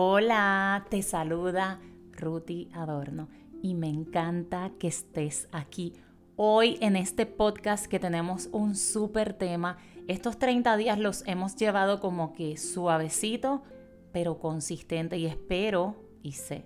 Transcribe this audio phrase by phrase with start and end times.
[0.00, 1.80] Hola, te saluda
[2.12, 3.28] Ruti Adorno
[3.64, 5.92] y me encanta que estés aquí
[6.36, 9.76] hoy en este podcast que tenemos un súper tema.
[10.06, 13.64] Estos 30 días los hemos llevado como que suavecito,
[14.12, 16.64] pero consistente y espero y sé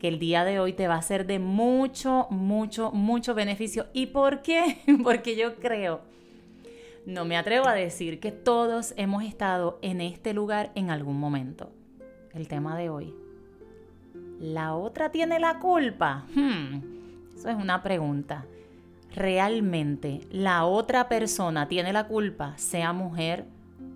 [0.00, 3.86] que el día de hoy te va a ser de mucho, mucho, mucho beneficio.
[3.92, 4.78] ¿Y por qué?
[5.04, 6.00] Porque yo creo,
[7.06, 11.70] no me atrevo a decir que todos hemos estado en este lugar en algún momento
[12.34, 13.14] el tema de hoy.
[14.40, 16.26] ¿La otra tiene la culpa?
[16.34, 16.80] Hmm,
[17.36, 18.44] eso es una pregunta.
[19.14, 22.54] ¿Realmente la otra persona tiene la culpa?
[22.56, 23.46] Sea mujer,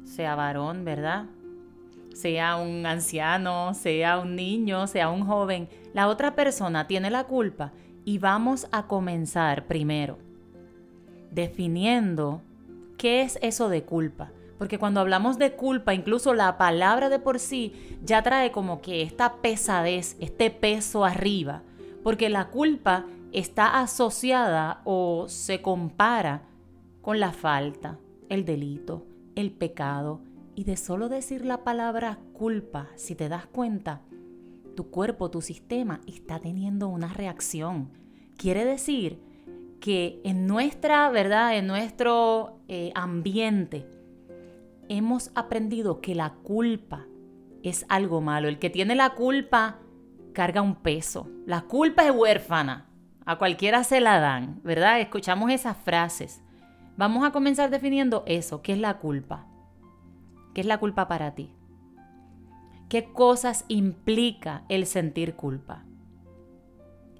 [0.05, 1.27] sea varón, ¿verdad?
[2.15, 5.69] Sea un anciano, sea un niño, sea un joven.
[5.93, 7.73] La otra persona tiene la culpa.
[8.05, 10.19] Y vamos a comenzar primero
[11.31, 12.43] definiendo
[12.97, 14.31] qué es eso de culpa.
[14.59, 19.03] Porque cuando hablamos de culpa, incluso la palabra de por sí ya trae como que
[19.03, 21.63] esta pesadez, este peso arriba.
[22.03, 26.43] Porque la culpa está asociada o se compara
[27.01, 29.07] con la falta, el delito,
[29.37, 30.21] el pecado.
[30.57, 34.03] Y de solo decir la palabra culpa, si te das cuenta,
[34.75, 37.91] tu cuerpo, tu sistema está teniendo una reacción.
[38.37, 39.21] Quiere decir
[39.81, 41.57] que en nuestra, ¿verdad?
[41.57, 43.87] En nuestro eh, ambiente,
[44.89, 47.07] hemos aprendido que la culpa
[47.63, 48.49] es algo malo.
[48.49, 49.79] El que tiene la culpa
[50.33, 51.29] carga un peso.
[51.47, 52.87] La culpa es huérfana.
[53.25, 55.01] A cualquiera se la dan, ¿verdad?
[55.01, 56.43] Escuchamos esas frases.
[56.97, 58.63] Vamos a comenzar definiendo eso.
[58.63, 59.47] ¿Qué es la culpa?
[60.55, 61.55] ¿Qué es la culpa para ti?
[62.89, 65.85] ¿Qué cosas implica el sentir culpa?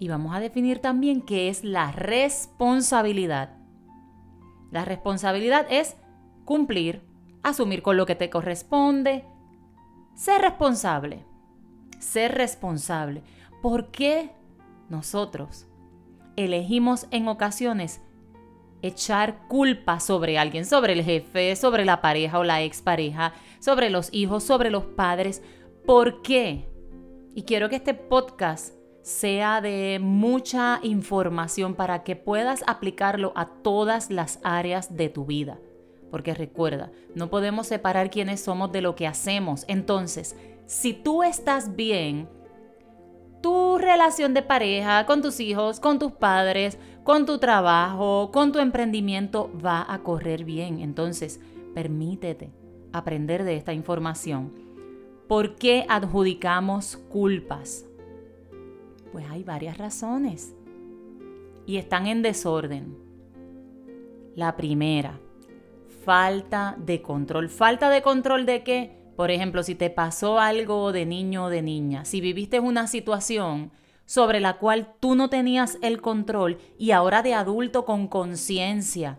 [0.01, 3.51] Y vamos a definir también qué es la responsabilidad.
[4.71, 5.97] La responsabilidad es
[6.45, 7.03] cumplir
[7.43, 9.25] asumir con lo que te corresponde,
[10.15, 11.25] ser responsable,
[11.99, 13.23] ser responsable.
[13.63, 14.31] ¿Por qué
[14.89, 15.67] nosotros
[16.37, 18.01] elegimos en ocasiones
[18.83, 24.13] echar culpa sobre alguien, sobre el jefe, sobre la pareja o la expareja, sobre los
[24.13, 25.43] hijos, sobre los padres?
[25.87, 26.69] ¿Por qué?
[27.35, 34.11] Y quiero que este podcast sea de mucha información para que puedas aplicarlo a todas
[34.11, 35.59] las áreas de tu vida.
[36.11, 39.65] Porque recuerda, no podemos separar quiénes somos de lo que hacemos.
[39.69, 40.37] Entonces,
[40.67, 42.29] si tú estás bien,
[43.43, 48.59] tu relación de pareja, con tus hijos, con tus padres, con tu trabajo, con tu
[48.59, 50.81] emprendimiento, va a correr bien.
[50.81, 51.41] Entonces,
[51.75, 52.53] permítete
[52.93, 54.53] aprender de esta información.
[55.29, 57.87] ¿Por qué adjudicamos culpas?
[59.13, 60.55] Pues hay varias razones.
[61.67, 62.97] Y están en desorden.
[64.35, 65.21] La primera,
[66.05, 67.49] falta de control.
[67.49, 68.99] ¿Falta de control de qué?
[69.17, 73.73] Por ejemplo, si te pasó algo de niño o de niña, si viviste una situación
[74.07, 79.19] sobre la cual tú no tenías el control y ahora de adulto con conciencia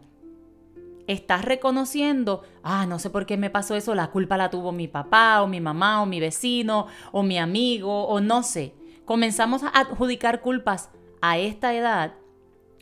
[1.05, 4.87] estás reconociendo, ah, no sé por qué me pasó eso, la culpa la tuvo mi
[4.87, 8.75] papá o mi mamá o mi vecino o mi amigo o no sé.
[9.05, 12.13] Comenzamos a adjudicar culpas a esta edad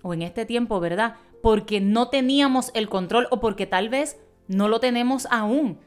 [0.03, 1.16] o en este tiempo, ¿verdad?
[1.41, 5.79] Porque no teníamos el control o porque tal vez no lo tenemos aún.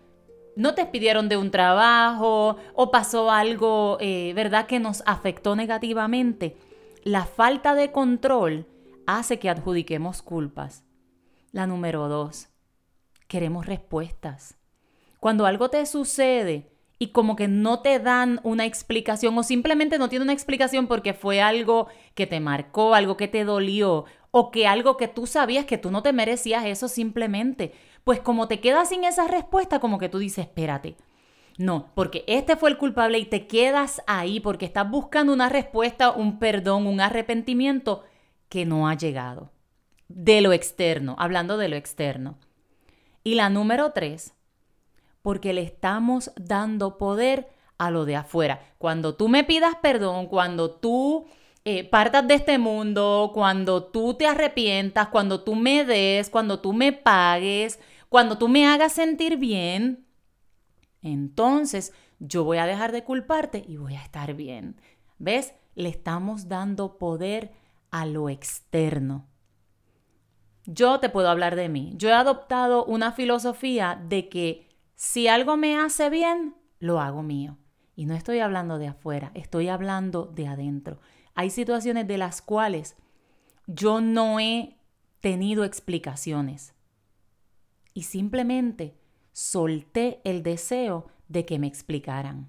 [0.56, 6.56] No te pidieron de un trabajo o pasó algo, eh, ¿verdad?, que nos afectó negativamente.
[7.02, 8.66] La falta de control
[9.06, 10.84] hace que adjudiquemos culpas.
[11.52, 12.48] La número dos,
[13.26, 14.56] queremos respuestas.
[15.18, 20.08] Cuando algo te sucede y como que no te dan una explicación o simplemente no
[20.08, 24.66] tiene una explicación porque fue algo que te marcó, algo que te dolió o que
[24.66, 27.72] algo que tú sabías que tú no te merecías eso simplemente.
[28.04, 30.96] Pues como te quedas sin esa respuesta, como que tú dices, espérate.
[31.58, 36.10] No, porque este fue el culpable y te quedas ahí porque estás buscando una respuesta,
[36.10, 38.04] un perdón, un arrepentimiento
[38.48, 39.52] que no ha llegado.
[40.08, 42.38] De lo externo, hablando de lo externo.
[43.22, 44.34] Y la número tres,
[45.22, 48.60] porque le estamos dando poder a lo de afuera.
[48.78, 51.27] Cuando tú me pidas perdón, cuando tú
[51.65, 56.72] eh, partas de este mundo, cuando tú te arrepientas, cuando tú me des, cuando tú
[56.72, 57.78] me pagues,
[58.09, 60.07] cuando tú me hagas sentir bien,
[61.03, 64.80] entonces yo voy a dejar de culparte y voy a estar bien.
[65.18, 65.54] ¿Ves?
[65.74, 67.53] Le estamos dando poder
[67.91, 69.27] a lo externo.
[70.66, 71.92] Yo te puedo hablar de mí.
[71.97, 77.59] Yo he adoptado una filosofía de que si algo me hace bien, lo hago mío.
[78.00, 81.00] Y no estoy hablando de afuera, estoy hablando de adentro.
[81.34, 82.97] Hay situaciones de las cuales
[83.66, 84.78] yo no he
[85.20, 86.72] tenido explicaciones
[87.92, 88.97] y simplemente
[89.32, 92.48] solté el deseo de que me explicaran.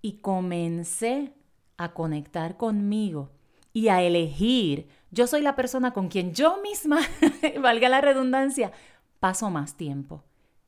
[0.00, 1.34] y comencé
[1.76, 3.30] a conectar conmigo
[3.72, 4.88] y a elegir.
[5.12, 6.98] Yo soy la persona con quien yo misma,
[7.62, 8.72] valga la redundancia,
[9.20, 10.24] paso más tiempo.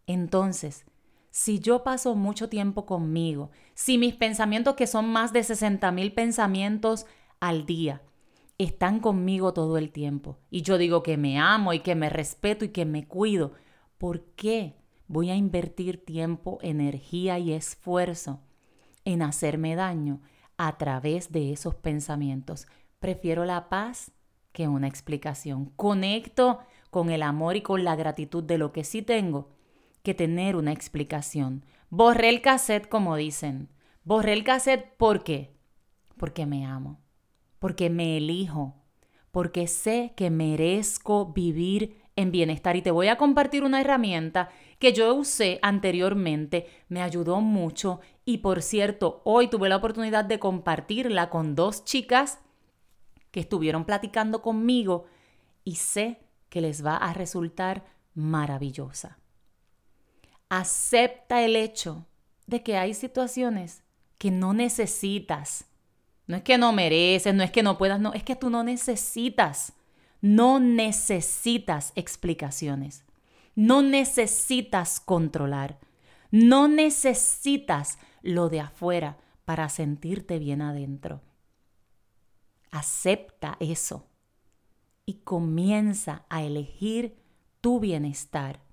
[0.07, 0.87] Entonces,
[1.35, 6.13] si yo paso mucho tiempo conmigo, si mis pensamientos, que son más de 60 mil
[6.13, 7.07] pensamientos
[7.41, 8.03] al día,
[8.57, 12.65] están conmigo todo el tiempo, y yo digo que me amo y que me respeto
[12.65, 13.51] y que me cuido,
[13.99, 14.77] ¿por qué
[15.09, 18.41] voy a invertir tiempo, energía y esfuerzo
[19.05, 20.21] en hacerme daño
[20.57, 22.69] a través de esos pensamientos?
[23.01, 24.13] Prefiero la paz
[24.53, 25.73] que una explicación.
[25.75, 26.61] Conecto
[26.91, 29.49] con el amor y con la gratitud de lo que sí tengo
[30.05, 31.65] que tener una explicación.
[31.91, 33.71] Borré el cassette, como dicen.
[34.05, 35.57] Borré el cassette, ¿por qué?
[36.19, 37.01] Porque me amo,
[37.59, 38.77] porque me elijo,
[39.31, 42.77] porque sé que merezco vivir en bienestar.
[42.77, 48.39] Y te voy a compartir una herramienta que yo usé anteriormente, me ayudó mucho y
[48.39, 52.41] por cierto, hoy tuve la oportunidad de compartirla con dos chicas
[53.31, 55.07] que estuvieron platicando conmigo
[55.65, 56.21] y sé
[56.51, 59.19] que les va a resultar maravillosa.
[60.57, 62.07] Acepta el hecho
[62.47, 63.83] de que hay situaciones
[64.19, 65.65] que no necesitas.
[66.29, 68.63] No es que no mereces, no es que no puedas, no, es que tú no
[68.63, 69.73] necesitas.
[70.21, 73.05] No necesitas explicaciones.
[73.57, 75.81] No necesitas controlar.
[76.31, 81.21] No necesitas lo de afuera para sentirte bien adentro.
[82.71, 84.07] Acepta eso
[85.05, 87.17] y comienza a elegir
[87.61, 88.64] tu bienestar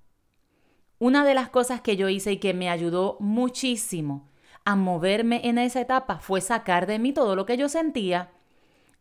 [1.02, 4.28] una de las cosas que yo hice y que me ayudó muchísimo
[4.64, 8.30] a moverme en esa etapa fue sacar de mí todo lo que yo sentía.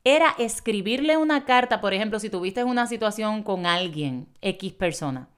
[0.04, 5.30] Era escribirle una carta, por ejemplo, si tuviste una situación con alguien, X persona.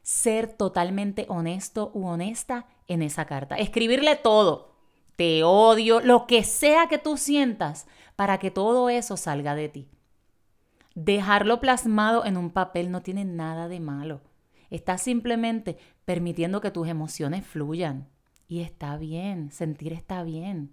[0.00, 3.56] Ser totalmente honesto u honesta en esa carta.
[3.56, 4.72] Escribirle todo.
[5.16, 7.86] Te odio, lo que sea que tú sientas,
[8.16, 9.88] para que todo eso salga de ti.
[10.94, 14.22] Dejarlo plasmado en un papel no tiene nada de malo.
[14.70, 18.08] Estás simplemente permitiendo que tus emociones fluyan.
[18.48, 20.72] Y está bien, sentir está bien.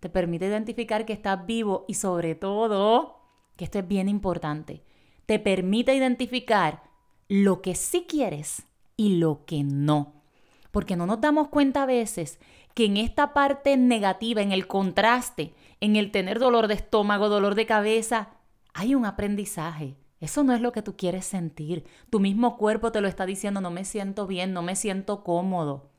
[0.00, 3.20] Te permite identificar que estás vivo y sobre todo,
[3.56, 4.82] que esto es bien importante,
[5.26, 6.82] te permite identificar
[7.28, 10.22] lo que sí quieres y lo que no.
[10.70, 12.38] Porque no nos damos cuenta a veces
[12.74, 17.54] que en esta parte negativa, en el contraste, en el tener dolor de estómago, dolor
[17.54, 18.30] de cabeza,
[18.74, 19.94] hay un aprendizaje.
[20.24, 21.84] Eso no es lo que tú quieres sentir.
[22.08, 25.90] Tu mismo cuerpo te lo está diciendo, no me siento bien, no me siento cómodo.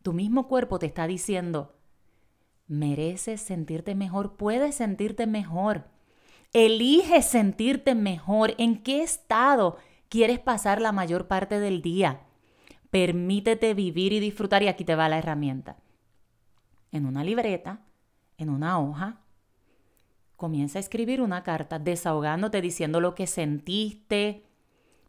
[0.00, 1.76] Tu mismo cuerpo te está diciendo,
[2.66, 5.88] mereces sentirte mejor, puedes sentirte mejor.
[6.54, 8.54] Elige sentirte mejor.
[8.56, 9.76] ¿En qué estado
[10.08, 12.22] quieres pasar la mayor parte del día?
[12.88, 15.76] Permítete vivir y disfrutar y aquí te va la herramienta.
[16.92, 17.80] En una libreta,
[18.38, 19.20] en una hoja,
[20.36, 24.44] comienza a escribir una carta desahogándote, diciendo lo que sentiste,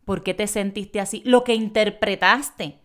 [0.05, 2.79] por qué te sentiste así, lo que interpretaste.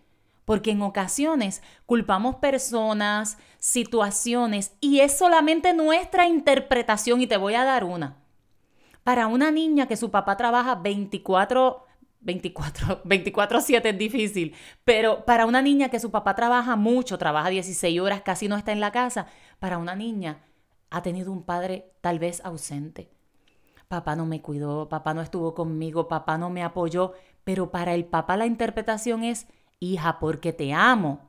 [0.44, 7.21] Porque en ocasiones culpamos personas, situaciones, y es solamente nuestra interpretación.
[7.21, 8.17] Y te voy a dar una.
[9.05, 11.87] Para una niña que su papá trabaja 24,
[12.21, 14.55] 24, 24, 7 es difícil,
[14.85, 18.73] pero para una niña que su papá trabaja mucho, trabaja 16 horas, casi no está
[18.73, 19.27] en la casa,
[19.61, 20.41] para una niña
[20.93, 23.11] ha tenido un padre tal vez ausente.
[23.89, 27.13] Papá no me cuidó, papá no estuvo conmigo, papá no me apoyó,
[27.44, 29.46] pero para el papá la interpretación es,
[29.81, 31.20] hija, porque te amo,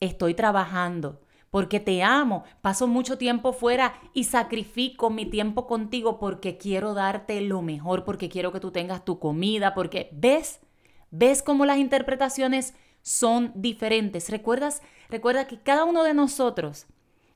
[0.00, 6.56] estoy trabajando, porque te amo, paso mucho tiempo fuera y sacrifico mi tiempo contigo porque
[6.56, 10.60] quiero darte lo mejor, porque quiero que tú tengas tu comida, porque ves,
[11.10, 14.30] ves cómo las interpretaciones son diferentes.
[14.30, 14.80] ¿Recuerdas?
[15.10, 16.86] Recuerda que cada uno de nosotros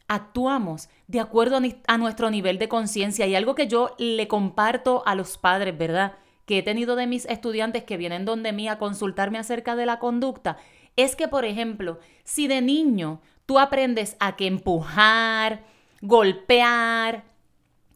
[0.09, 3.27] actuamos de acuerdo a nuestro nivel de conciencia.
[3.27, 6.15] Y algo que yo le comparto a los padres, ¿verdad?
[6.45, 9.99] Que he tenido de mis estudiantes que vienen donde mí a consultarme acerca de la
[9.99, 10.57] conducta,
[10.97, 15.65] es que, por ejemplo, si de niño tú aprendes a que empujar,
[16.01, 17.25] golpear,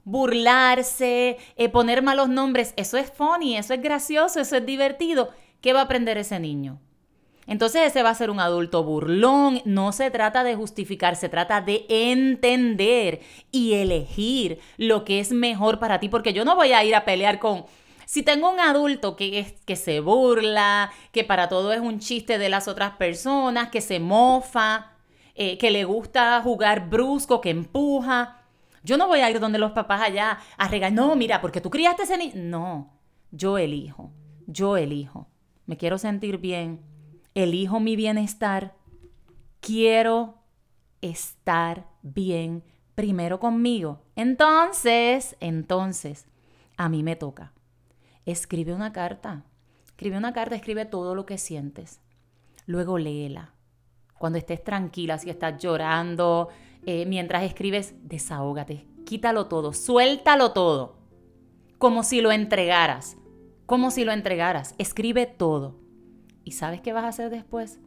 [0.05, 5.73] burlarse, eh, poner malos nombres, eso es funny, eso es gracioso, eso es divertido, ¿qué
[5.73, 6.81] va a aprender ese niño?
[7.51, 9.61] Entonces ese va a ser un adulto burlón.
[9.65, 15.81] No se trata de justificar, se trata de entender y elegir lo que es mejor
[15.81, 17.65] para ti, porque yo no voy a ir a pelear con...
[18.07, 22.49] Si tengo un adulto que, que se burla, que para todo es un chiste de
[22.51, 24.93] las otras personas, que se mofa,
[25.35, 28.45] eh, que le gusta jugar brusco, que empuja,
[28.85, 31.69] yo no voy a ir donde los papás allá a regalar, no, mira, porque tú
[31.69, 32.33] criaste ese niño.
[32.37, 32.93] No,
[33.33, 34.13] yo elijo,
[34.47, 35.27] yo elijo.
[35.67, 36.81] Me quiero sentir bien,
[37.35, 38.75] elijo mi bienestar,
[39.61, 40.39] quiero
[41.01, 42.63] estar bien
[42.95, 44.03] primero conmigo.
[44.17, 46.27] Entonces, entonces,
[46.77, 47.53] a mí me toca.
[48.27, 49.45] Escribe una carta.
[49.87, 52.01] Escribe una carta, escribe todo lo que sientes.
[52.67, 53.55] Luego léela.
[54.19, 56.49] Cuando estés tranquila, si estás llorando,
[56.85, 58.87] eh, mientras escribes, desahógate.
[59.07, 60.99] Quítalo todo, suéltalo todo.
[61.79, 63.17] Como si lo entregaras.
[63.65, 64.75] Como si lo entregaras.
[64.79, 65.80] Escribe todo.
[66.51, 67.79] ¿Y sabes qué vas a hacer después?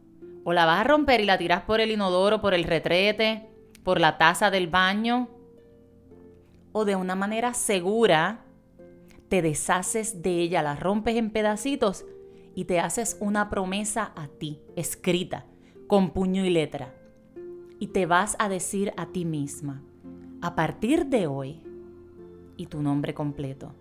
[0.42, 3.46] O la vas a romper y la tiras por el inodoro, por el retrete,
[3.82, 5.28] por la taza del baño.
[6.72, 8.46] O de una manera segura
[9.28, 12.06] te deshaces de ella, la rompes en pedacitos
[12.54, 15.44] y te haces una promesa a ti, escrita,
[15.86, 16.94] con puño y letra.
[17.78, 19.82] Y te vas a decir a ti misma,
[20.40, 21.62] a partir de hoy,
[22.56, 23.74] y tu nombre completo,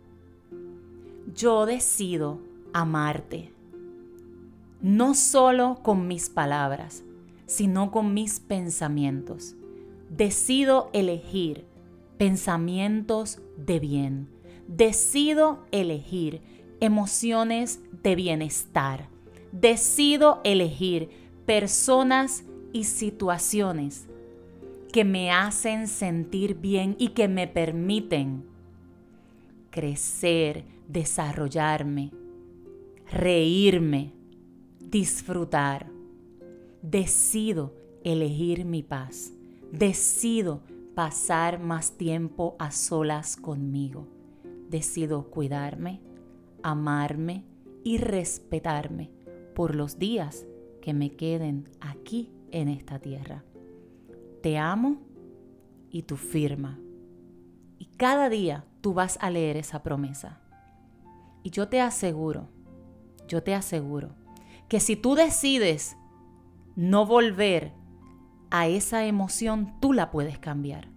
[1.33, 2.41] yo decido
[2.73, 3.53] amarte
[4.83, 7.03] no solo con mis palabras,
[7.45, 9.55] sino con mis pensamientos.
[10.09, 11.65] Decido elegir
[12.17, 14.27] pensamientos de bien.
[14.67, 16.41] Decido elegir
[16.81, 19.07] emociones de bienestar.
[19.53, 21.09] Decido elegir
[21.45, 24.07] personas y situaciones
[24.91, 28.45] que me hacen sentir bien y que me permiten
[29.71, 32.11] crecer, desarrollarme,
[33.09, 34.11] reírme,
[34.89, 35.89] disfrutar.
[36.81, 37.73] Decido
[38.03, 39.33] elegir mi paz.
[39.71, 40.61] Decido
[40.95, 44.07] pasar más tiempo a solas conmigo.
[44.69, 46.01] Decido cuidarme,
[46.61, 47.45] amarme
[47.83, 49.11] y respetarme
[49.55, 50.45] por los días
[50.81, 53.43] que me queden aquí en esta tierra.
[54.41, 55.01] Te amo
[55.89, 56.79] y tú firma.
[57.79, 60.41] Y cada día tú vas a leer esa promesa.
[61.43, 62.49] Y yo te aseguro,
[63.27, 64.22] yo te aseguro
[64.67, 65.97] que si tú decides
[66.75, 67.73] no volver
[68.49, 70.87] a esa emoción, tú la puedes cambiar.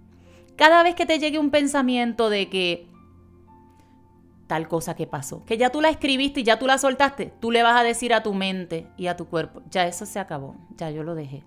[0.56, 2.88] Cada vez que te llegue un pensamiento de que
[4.46, 7.50] tal cosa que pasó, que ya tú la escribiste y ya tú la soltaste, tú
[7.50, 10.56] le vas a decir a tu mente y a tu cuerpo, ya eso se acabó,
[10.76, 11.44] ya yo lo dejé.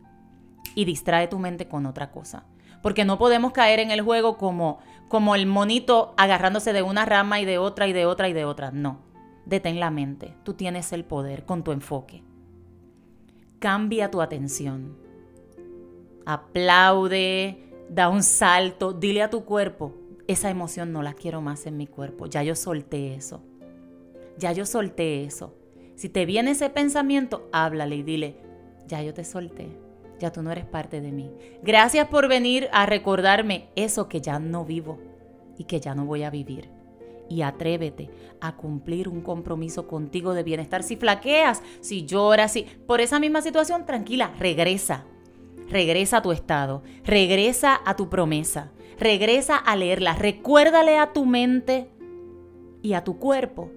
[0.76, 2.46] Y distrae tu mente con otra cosa.
[2.84, 7.40] Porque no podemos caer en el juego como, como el monito agarrándose de una rama
[7.40, 8.72] y de otra y de otra y de otra.
[8.72, 9.09] No
[9.46, 10.36] detén la mente.
[10.44, 12.24] Tú tienes el poder con tu enfoque.
[13.60, 14.98] Cambia tu atención.
[16.26, 19.96] Aplaude, da un salto, dile a tu cuerpo,
[20.28, 22.28] esa emoción no la quiero más en mi cuerpo.
[22.28, 23.42] Ya yo solté eso.
[24.38, 25.56] Ya yo solté eso.
[25.96, 28.38] Si te viene ese pensamiento, háblale y dile,
[28.88, 29.68] ya yo te solté.
[30.20, 31.32] Ya tú no eres parte de mí.
[31.64, 35.00] Gracias por venir a recordarme eso que ya no vivo
[35.58, 36.79] y que ya no voy a vivir
[37.30, 38.10] y atrévete
[38.42, 40.84] a cumplir un compromiso contigo de bienestar.
[40.84, 45.06] Si flaqueas, si lloras, si por esa misma situación, tranquila, regresa.
[45.70, 51.90] Regresa a tu estado, regresa a tu promesa, regresa a leerla, recuérdale a tu mente
[52.82, 53.70] y a tu cuerpo,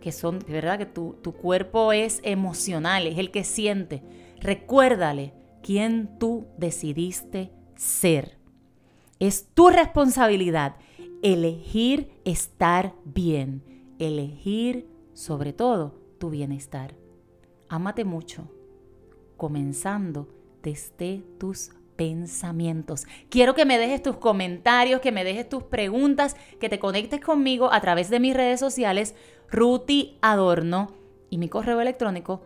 [0.00, 4.02] que son, de verdad que tu, tu cuerpo es emocional, es el que siente.
[4.40, 8.38] Recuérdale quién tú decidiste ser.
[9.18, 10.76] Es tu responsabilidad
[11.22, 13.62] elegir estar bien,
[13.98, 16.94] elegir sobre todo tu bienestar.
[17.68, 18.48] Ámate mucho,
[19.36, 20.28] comenzando
[20.62, 23.06] desde tus pensamientos.
[23.28, 27.72] Quiero que me dejes tus comentarios, que me dejes tus preguntas, que te conectes conmigo
[27.72, 29.14] a través de mis redes sociales,
[29.50, 30.94] Ruti Adorno,
[31.30, 32.42] y mi correo electrónico,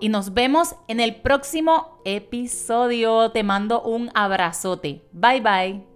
[0.00, 3.30] y nos vemos en el próximo episodio.
[3.30, 5.02] Te mando un abrazote.
[5.12, 5.89] Bye bye.